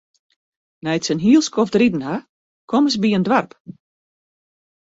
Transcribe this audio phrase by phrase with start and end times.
[0.85, 2.15] Nei't se in hiel skoft riden ha,
[2.71, 3.51] komme se by in doarp.